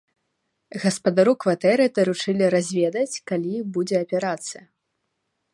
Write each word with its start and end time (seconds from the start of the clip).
Гаспадару 0.85 1.33
кватэры 1.45 1.85
даручылі 1.99 2.45
разведаць, 2.57 3.21
калі 3.33 3.53
будзе 3.77 3.97
аперацыя. 4.05 4.63